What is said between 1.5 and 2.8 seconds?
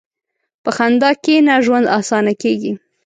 ژوند اسانه کېږي.